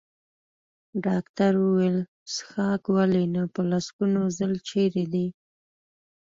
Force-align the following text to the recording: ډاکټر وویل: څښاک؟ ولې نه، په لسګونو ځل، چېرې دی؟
ډاکټر 1.05 1.51
وویل: 1.65 1.97
څښاک؟ 2.33 2.81
ولې 2.95 3.23
نه، 3.33 3.43
په 3.53 3.61
لسګونو 3.69 4.21
ځل، 4.37 4.53
چېرې 4.69 5.03
دی؟ 5.13 5.27